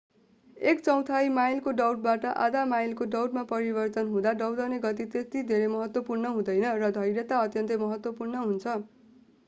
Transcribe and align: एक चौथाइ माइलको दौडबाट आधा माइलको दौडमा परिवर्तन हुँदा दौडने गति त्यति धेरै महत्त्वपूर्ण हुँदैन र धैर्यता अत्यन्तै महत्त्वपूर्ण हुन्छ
एक 0.57 0.79
चौथाइ 0.85 1.27
माइलको 1.29 1.73
दौडबाट 1.73 2.23
आधा 2.45 2.63
माइलको 2.65 3.07
दौडमा 3.11 3.43
परिवर्तन 3.51 4.07
हुँदा 4.07 4.33
दौडने 4.39 4.79
गति 4.81 5.05
त्यति 5.11 5.43
धेरै 5.47 5.67
महत्त्वपूर्ण 5.69 6.31
हुँदैन 6.31 6.65
र 6.77 6.89
धैर्यता 6.97 7.43
अत्यन्तै 7.43 7.77
महत्त्वपूर्ण 7.83 8.43
हुन्छ 8.43 8.79